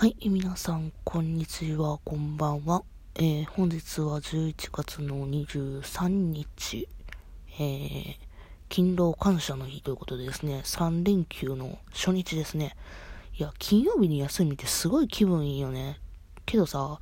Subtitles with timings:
[0.00, 2.84] はい、皆さん、こんにちは、こんばんは。
[3.16, 6.88] えー、本日は11月の23日、
[7.58, 8.16] えー、
[8.70, 12.76] 勤労感謝の日ということでですね、3連休の初日ですね。
[13.36, 15.98] いや、金曜日に休みってすごい気分いいよね。
[16.46, 17.00] けどさ、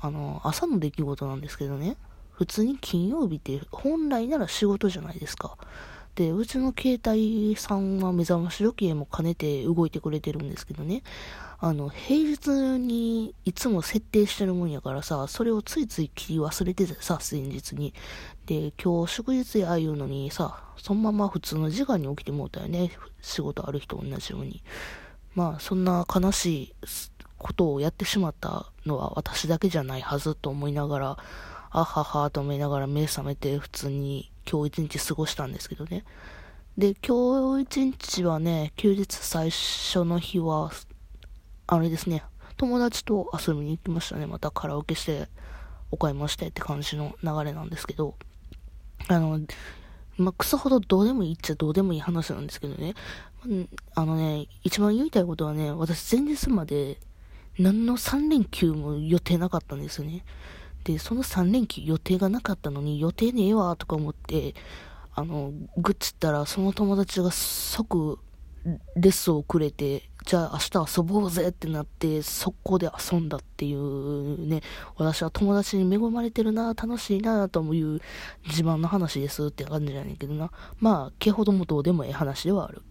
[0.00, 1.96] あの、朝の出来事なんですけどね、
[2.32, 5.56] 普通に金曜日って本来なら仕事じゃないですか。
[6.14, 11.02] で、うちの携帯さんは目覚まし時計も兼ねて動いてくれてるんですけどね。
[11.58, 17.94] あの、平日にいつも設定してるもんやからさ、それをついつい切り忘れてさ、前日に。
[18.46, 22.90] で、今日祝日やああいうのにさ、そのまま普通の時間に起きてもうたよね。
[23.20, 24.62] 仕事ある人同じように。
[25.34, 26.74] まあ、そんな悲しい
[27.38, 31.18] ことをやってしまったのは私だけじゃないはずと思いながら、
[31.70, 36.04] あははと思いながら目覚めて普通に今日一日過ごしたんですけどね。
[36.76, 40.70] で、今日一日はね、休日最初の日は、
[41.66, 42.24] あれですね、
[42.56, 44.26] 友達と遊びに行きましたね。
[44.26, 45.28] またカラオケして、
[45.90, 48.16] お買い物してって感じの流れなんですけど、
[49.08, 49.40] あの、
[50.16, 52.94] まあ、クソほどどうでもいいっちゃどうでもいい話なんですけどね、
[53.94, 56.98] あのね、一番言いたいことはね、私前日まで
[57.58, 60.24] 何の3連休も予定なかったんですよね。
[60.84, 64.54] で、その3連休予定がなかったのに予定ねえわとか思って、
[65.14, 68.18] あの、グッチったらその友達が即
[68.64, 74.62] レッスンをくれて、じゃあ明日遊ぼうぜってなって、速攻で遊んだっていうね、
[74.96, 78.00] 私は友達に恵まれてるな、楽しいな、という
[78.46, 80.50] 自慢の話ですって感じじゃねんけどな。
[80.80, 82.82] まあ、毛ほどもどうでもええ話ではある。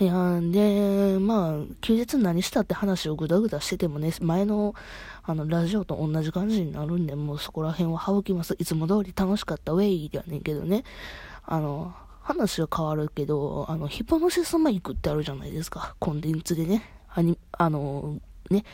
[0.00, 4.74] いやで、まあ、休日何したって話をぐだぐだしててもね、前の、
[5.28, 8.56] あの、ラジオと同じ感じになるんで、もうそこら辺は省きます。
[8.58, 10.84] いつも通り楽しかったウェイではねんけどね。
[11.44, 15.96] あの、話は変わるけど、あの、ヒポノシスマイクってあるじゃないですか。
[15.98, 16.82] コンテンツでね。
[17.10, 18.18] あに、あの、
[18.50, 18.64] ね。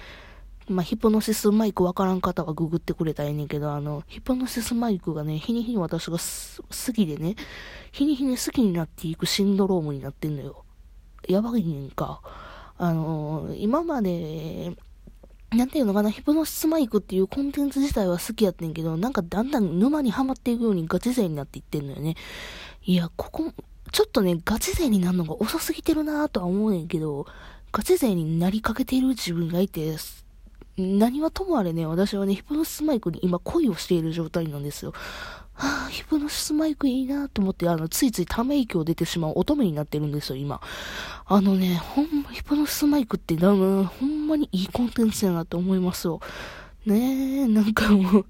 [0.69, 7.35] まあ、ヒポノシスマイクわからん方はググってくれたらええねんけど、あの、ヒポノシスマイクがね、日に日に私が好きでね、
[7.91, 10.65] 日に日に好きになっていくシンドロームになってんのよ。
[11.29, 12.23] やばいねんか。
[12.79, 14.77] あの、今まで、
[15.55, 22.17] なんていうのかな、ヒプノシスマイクっていうコンテンツ自体は好きやってんけど、なんかだんだん沼にはまっていくようにガチ勢になっていってんのよね。
[22.85, 23.53] いや、ここ、
[23.93, 27.27] ちょっとね、ガチ勢になるのが遅すぎてるなぁとは思うねんけど、
[27.73, 29.97] ガチ勢になりかけている自分がいて、
[30.77, 34.93] 何はともあれね、私はね、ヒプノシスマイクに今恋をしている状態なんですよ。
[35.55, 40.61] はぁ、ヒプノシスマイクいいなと思って、あの、ついついため息を出てしまう乙女になってるんですよ、今。
[41.27, 46.21] あのね、ほんま、ヒプノシスマイクって、ほんまにいいコンテンツやなと思いますよ。
[46.87, 48.27] ねえ、なんかもう、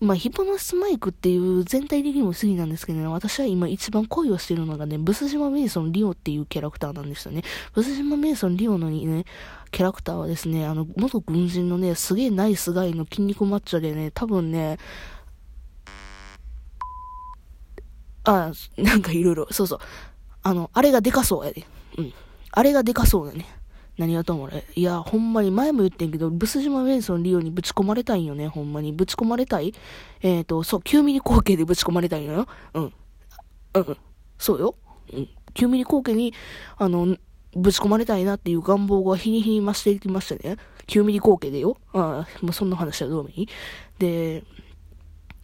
[0.00, 7.44] まあ、ヒポノシスマイクっていう全体的にも好きなんですけどね、私は今一番恋をしてるのがね、ブス島メイソンリオっていうキャラクターなんですよね。
[7.72, 9.24] ブス島メイソンリオのね、
[9.70, 14.76] キャラクターはですね、あの、元軍人のね、すげえナイスガイの筋肉マッチョでね、多分ね、
[18.24, 19.78] あ、なんかいろいろ、そうそう。
[20.42, 21.66] あの、あれがでかそうやで。
[21.96, 22.12] うん。
[22.52, 23.46] あれがでかそうだね。
[23.98, 24.64] 何がとも俺。
[24.76, 28.92] いや、ほんまに前も言ってんけど、ブス島メイソンリオにぶち込まれたいんよね、ほんまに。
[28.92, 29.74] ぶち込まれたい？
[30.22, 32.46] えっ、ー、と、そう、9ミリ口径でぶち込まれたいんよ。
[32.74, 32.92] うん。
[33.74, 33.96] うん。
[34.38, 34.76] そうよ。
[35.12, 35.28] うん。
[35.54, 36.32] 9ミリ口径に、
[36.76, 37.16] あの、
[37.56, 40.58] ぶち込まれたいなっていう願望が日に日に増していきましたね。
[40.86, 41.76] 9ミリ口径でよ。
[41.92, 43.48] ああ、もうそんな話はどうもいい？
[43.98, 44.44] で、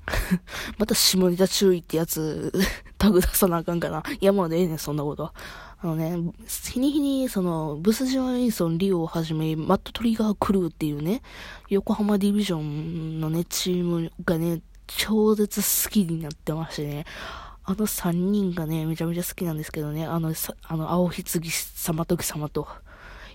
[0.78, 2.52] また下ネタ注意ってやつ、
[2.98, 4.02] タグ出さなあかんかな。
[4.20, 5.34] いや、もうねえねん、そんなことは。
[5.78, 6.16] あのね、
[6.46, 11.22] 日に日に、その、ブスジョン・エイソン、リオをはじめ、マット・トリガー・クルーっていうね、
[11.68, 17.04] 横浜ディビジョンのね、チームがね、超絶好きになってましてね、
[17.64, 22.68] あの3人がね、めちゃめちゃ好きなんですけどね、あの、あの、青ひつぎ様とき様と、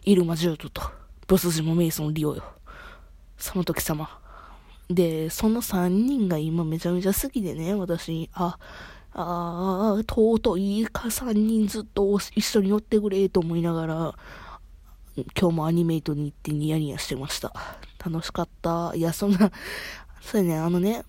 [0.03, 0.81] イルマジュートと、
[1.27, 2.43] ブスジモ・メイソン・リオよ。
[3.37, 4.19] その時様。
[4.89, 8.57] で、その3人が今めちゃめちゃ好きでね、私、あ、
[9.13, 14.15] ああ、尊いか3人ずっと一緒に乗ってくれと思いながら、
[15.39, 17.53] 今日もアニメイトに行ってニヤニヤしてました。
[18.03, 18.93] 楽しかった。
[18.95, 19.51] いや、そんな、
[20.21, 21.03] そうね、あのね、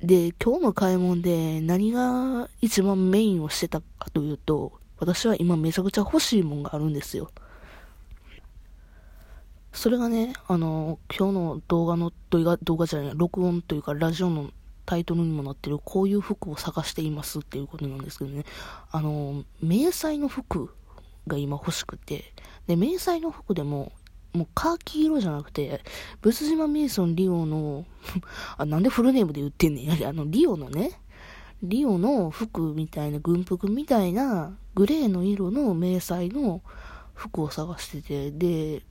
[0.00, 7.30] で、今日の買い物で何が一番メインをしてたかというと、私は今めちゃくちゃ欲しいもんがあるんですよ。
[9.84, 14.48] それがね、あの、今日の動画の、動画、動画じゃない、録音というかラジオの
[14.86, 18.46] タイトルにもなってる、こういう服を探していますっていうことなんですけどね、
[18.90, 20.70] あの、迷彩の服
[21.26, 22.32] が今欲しくて、
[22.66, 23.92] で、迷彩の服でも、
[24.32, 25.82] もうカーキ色じゃなくて、
[26.22, 27.84] ブス島メイソンリオの
[28.56, 30.06] あ、なんでフルネームで言ってんねん。
[30.06, 30.98] あの、リオのね、
[31.62, 36.62] リオの服みたいな、軍服みたいな、グレーの色の迷彩の
[37.12, 38.82] 服を探してて、で、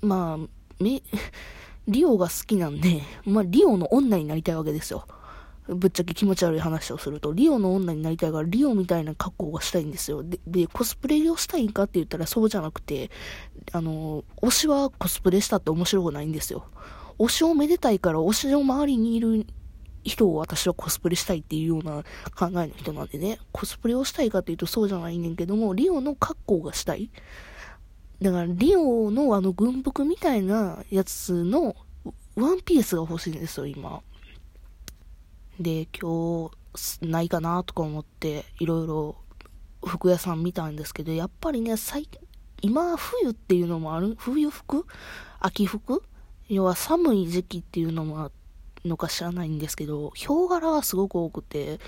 [0.00, 1.02] まあ、め、
[1.88, 5.06] リオが好きなんで、まあ、リオの女になりたいわけですよ。
[5.68, 10.22] ぶっちゃけ気持ち悪い話をすると、リオの女になりたいから、リオみたいな格好がしたいんですよ。
[10.22, 13.10] で、でコスプレをしたいんかって言ったらそうじゃなくて、
[13.72, 16.64] あの、推しはコスプレしたって面白くないんですよ。
[17.18, 19.46] 推しをめでたいから、推しの周りにいる
[20.04, 22.02] 人を私はコスプレしたいっていうような
[22.34, 27.10] 考えの人なんでね、コスプレをしたいかっていうとそうじゃないねんけども、リオの格好がしたい。
[28.20, 31.76] だから、リオのあの軍服みたいなやつの
[32.36, 34.00] ワンピースが欲しいんですよ、今。
[35.60, 39.16] で、今日、ないかなとか思って、いろいろ
[39.84, 42.08] 服屋さん見たんですけど、やっぱりね、最
[42.60, 44.84] 今、冬っていうのもある、冬服？
[45.38, 46.02] 秋服？
[46.48, 48.30] 要は寒い時期っていうのもあ
[48.84, 51.78] のか知らないんですけど、ヒョウ柄がすごく多くて、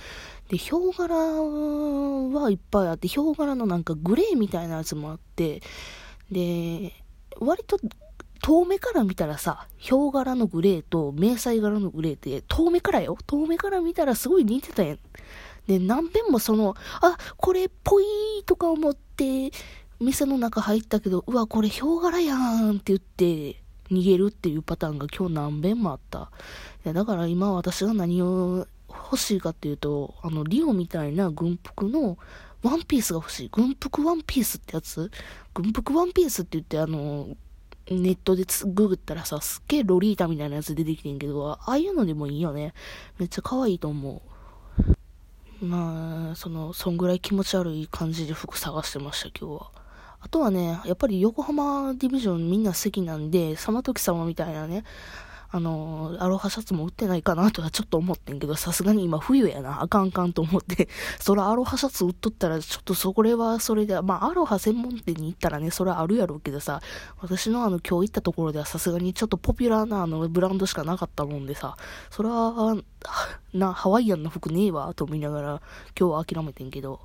[0.48, 1.14] で、ヒョウ柄
[2.40, 5.62] はいっぱいあって、ヒョウ柄のなんかグレーみたいなやつもあって、
[6.30, 6.92] で、
[7.38, 7.78] 割と
[8.42, 13.16] 遠目から見たらさ、ヒョウ柄のグレーと迷彩柄のグレーって、遠目からよ。
[13.26, 14.98] 遠目から見たらすごい似てたやん。
[15.66, 18.04] で、何遍もその、あ、これっぽい
[18.46, 19.50] とか思って、
[20.00, 26.30] 店の中入ったけど、うわ、これヒョウ柄やんって言って、逃げるっていうパターンが今日何遍もあった。
[26.84, 32.16] いや、だから今私が何を欲しいかっていうと、あの、リオみたいな軍服の
[32.62, 33.48] ワンピースが欲しい。
[33.50, 35.10] 軍服ワンピースってやつ？
[35.54, 37.28] 軍服ワンピースって言ってあの、
[37.88, 42.74] ネットでググったらさ、すっげえロリータみたいなやつ出てきてんけど、ああいうのでもいいよね。
[43.18, 44.22] めっちゃ可愛いと思
[45.60, 45.64] う。
[45.64, 49.70] まあ、その、そんぐらい気持ち悪い感じで服探してました、今日は。
[50.20, 54.84] あとはね、やっぱり横浜ディビジョンみんな好きなんで、サマトキ様みたいなね、
[55.52, 60.88] あのーアロハシャツも売ってないかなとはちょっと思ってんけど、さすがに今冬やな、あかんあかんと思って、
[61.18, 66.80] そらアロハシャツ売っとったら、ちょっとそこれはそれで、まあアロハ専門店に行ったらね、それはあるやろうけどさ、
[67.20, 71.76] 私のあの今日行ったところではさすがにちょっとポピュラーなあのブランドしかなかったもんでさ、
[72.10, 72.76] それは、
[73.52, 75.62] な、ハワイアンの服ねえわ、と思いながら、
[75.98, 77.00] 今日は諦めてんけど、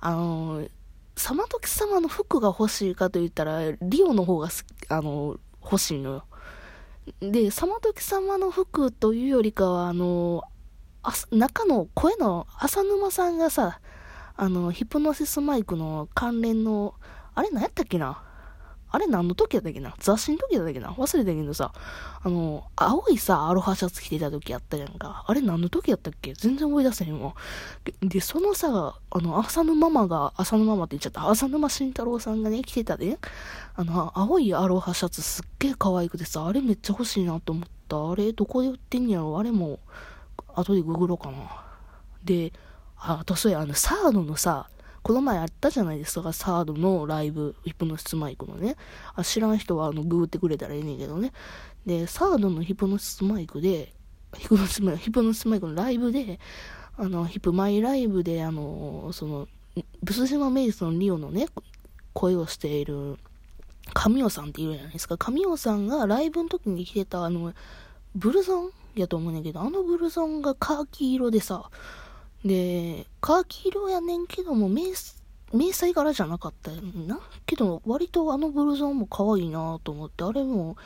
[0.00, 0.70] あのー、
[1.16, 4.48] サマトキ様の服が欲しいかと言ったら、リオの方が
[4.90, 6.24] あの、欲しいのよ。
[7.20, 10.42] で、その時様の服というよりかは、あの、
[11.02, 13.80] あ中の声の浅沼さんがさ、
[14.36, 16.94] あの、ヒプノシスマイクの関連の、
[17.34, 18.22] あれ何やったっけな？
[18.96, 19.94] あれ何の時やったっけな？
[19.98, 20.88] 雑誌の時やったっけな？
[20.88, 21.70] 忘れたけどさ、
[22.22, 25.22] あの、青いさ、アロハシャツ着てた時やったやんか。
[25.26, 26.32] あれ何の時やったっけ？
[26.32, 27.34] 全然思い出せへんわ。
[28.00, 33.18] で、そのさ、あの、浅沼ママが、浅沼ママって言っちゃった、浅沼慎太郎さんがね、着てたで、
[33.74, 38.10] あの、青いアロハシャツすっげえ可愛くてさ、あれめっちゃ欲しいなと思った。
[38.10, 39.38] あれ、どこで売ってんやろ？
[39.38, 39.78] あれも、
[40.54, 41.36] 後でググろうかな。
[42.24, 42.54] で、
[42.96, 44.70] あ、あとそうや、あの、サードのさ、
[45.06, 48.74] この前あったじゃないですか、サードのライブ、ヒプノシスマイクのね。
[49.14, 51.30] あ知らん人はあのググってくれたらええねんけどね。
[51.86, 53.92] で、サードのヒプノシスマイクで、
[54.36, 56.40] ヒプノシスマイク、ヒプノシスマイクのライブで、
[56.96, 59.46] あの、ヒプマイライブで、あの、その、
[60.02, 61.46] ブス島メイソンリオのね、
[62.12, 63.16] 声をしている、
[63.94, 65.16] 神尾さんっているじゃないですか。
[65.16, 67.52] 神尾さんがライブの時に着てた、あの、
[68.16, 71.70] ブルゾンやと思うねんけど、あのブルゾンがカーキ色でさ、
[72.46, 74.92] で、カーキ色やねんけども、迷
[75.72, 77.18] 彩柄じゃなかったよな。
[77.44, 80.76] けど、割とあのブルゾンも可愛いなと思って、あれも、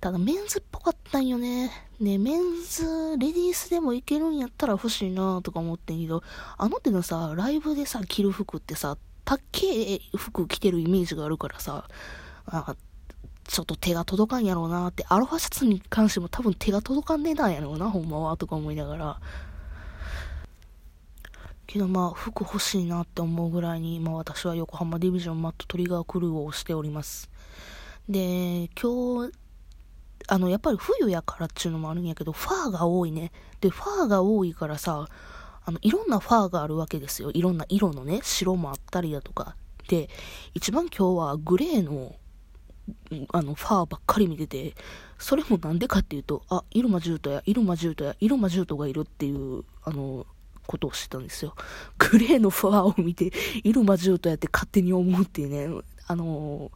[0.00, 1.70] ただメンズっぽかったんよね。
[1.98, 6.22] ね、メンズ、レディースでもいけるんやったら欲しいなとか思ってんけど、
[6.56, 11.88] あの手のさ、ライブでさ、着る服ってさ、たっけえ服着てるイメージがあるからさ、
[12.46, 12.76] あ
[13.44, 19.20] ちょっと手が届かんやろうなって、アロハシャツに関しても多分手が届かんねえなんやろうな、ほんまは、とか思いながら。
[21.72, 27.30] けどまあ服欲しいなって思うぐらいに、まあ、私は横浜ディビジョンマットトリガークルーをしております。
[28.08, 29.32] で今日
[30.26, 33.30] あのやっぱり冬やからっていうのもあるんやけどファーが多いね。
[33.60, 35.06] でファーが多いからさ
[35.64, 37.30] あのいろんなファーがあるわけですよ。
[37.30, 39.54] いろんな色のね白もあったりだとか。
[39.88, 40.08] で
[40.54, 42.16] 一番今日はグレーの
[43.32, 44.74] あの、ファーばっかり見てて、
[45.16, 50.26] それもなんでかっていうと、あ、イルマジュートや、イルマジュートや、イルマジュートがいるっていう、あの、
[50.70, 51.56] ことをしてたんですよ。
[51.98, 53.32] グレーのファーを見て、
[53.64, 56.70] イルマジュートやって勝手に思うっていうね、あの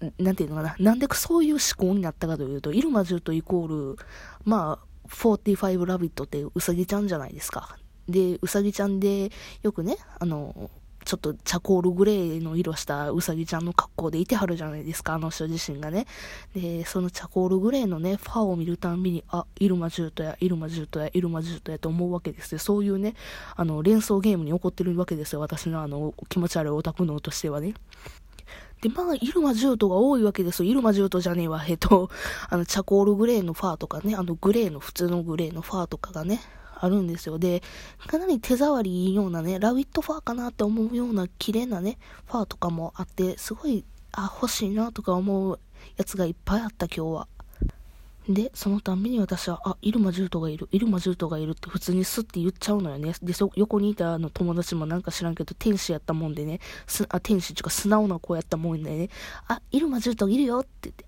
[0.00, 3.98] ー、なんていうのかな、なんでそういう思考になったかというと、イルマジュートイコール、
[4.44, 7.76] まあ、45ラビットってウサギちゃんじゃないですか。
[8.08, 9.30] で、うさぎちゃんで、
[9.62, 10.70] よくね、あの
[11.06, 16.04] ちょっとチャコールグレーの色したうさぎちゃんの格好でいてはるじゃないですか、あの人自身がね。
[16.52, 22.58] で、そのチャコールグレーのね、ファーを見るたんびに、あ、イルマジュートや、イルマジュートや、イルマジュートやと思うわけですよ。
[22.58, 23.14] そういうね、
[23.54, 25.40] あの、連想ゲームに起こってるわけですよ。
[25.40, 27.74] 私のあの、気持ち悪いオタク脳としてはね。
[28.82, 30.68] で、まあ、イルマジュートが多いわけですよ。
[30.68, 31.64] イルマジュートじゃねえわ。
[31.68, 32.10] えっと、
[32.50, 36.40] あの、チャコールグレーのファーとかね、あの、グレーの、普通のグレーのファーとかがね、
[36.78, 37.38] あるんですよ。
[37.38, 37.62] で、
[38.06, 45.58] かなり手触りいいようなね、ラビットファーかなって思うような綺麗なね、ファーとかもあって、すごい、あ、欲しいなとか思う
[45.96, 47.28] やつがいっぱいあった今日は。
[48.28, 53.12] で、そのたんびに私は、あ、イルマジュートがいる、イルマジュートがいるって普通にスッて言っちゃうのよね。
[53.22, 59.10] で、そ、横にいたあの友達もなんか知らんけど、天使やったもんでね、す、あ、天使っていうか素直な子やったもんでね、
[59.46, 61.06] あ、イルマジュートいるよって言って、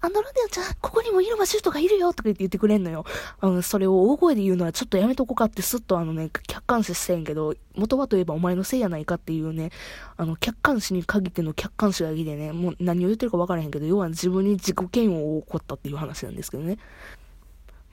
[0.00, 3.04] あのロデオちゃん、ここにもイルマシュートがいるよとか言ってくれんのよ。
[3.40, 9.70] あの、それを大声で言うのはちょっとやめとこうかってすっとあのね、客観視してんけど、元はといえばお前のせいやないかっていうね、
[10.16, 16.78] あの、客観視に限っての客観視がいいでね、もう何を言ってるか分からへんけど、要は自分に自己嫌悪を起こったっていう話なんですけどね。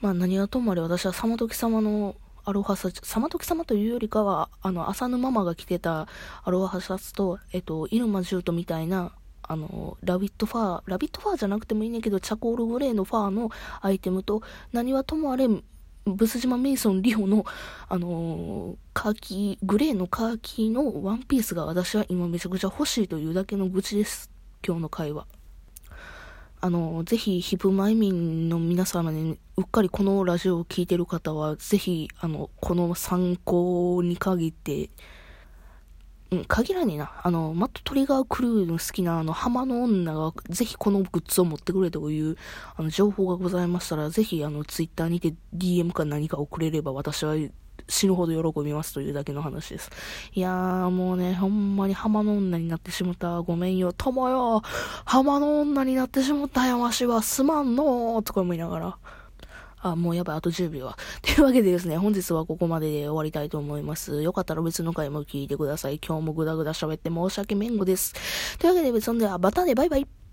[0.00, 6.06] まあ何はともあれ私は左馬刻様のアロハシャツ、左馬刻様というよりかは、あの、浅沼ママが着てた
[6.44, 9.10] アロハシャツと、えっと、入間銃兎みたいな、
[9.48, 13.50] あの、ラビットファー、ラビットファーじゃなくてもいいねんけど、チャコールグレーのファーの
[13.80, 15.48] アイテムと、何はともあれ、
[16.06, 17.44] ブス島メイソンリオの、
[17.88, 24.30] あのー、カーキ、グレーのカーキのワンピースが私は今めちゃくちゃ欲しいというだけの愚痴です。
[24.64, 25.26] 今日の会話。
[26.60, 34.90] あの、ぜひ、ヒプマイミンの皆様に、うっかりこのラジオを聴いてる方は、ぜひ、あの、この参考に限って、
[36.38, 37.12] うん、限らねえな。
[37.22, 42.36] あの、マットトリガークルーの好きなあの、浜の女がぜひこのグッズを持ってくれという、
[42.76, 47.34] あの、情報がございましたら、ぜひあの、ツイッターにて DM か何か送れれば私は
[47.88, 49.90] 死ぬほど喜びますというだけの話です。
[50.32, 53.40] いやー、もうね、ほんまに浜の女になってしもた。
[53.42, 53.92] ごめんよ。
[53.92, 54.62] 友よ。
[55.04, 58.98] 浜の女になってしもたやわしはすまんのーとか思いながら。
[59.80, 60.96] あ、もうやばい、あと10秒は。
[61.22, 64.22] というわけでですね、本日はここまでで終わりたいと思います。
[64.22, 65.98] よかったら別の回も聞いてください。
[65.98, 68.14] 今日もぐだぐだ喋って申し訳めんごです。
[68.58, 70.25] というわけで別のでは、またね、バイバイ。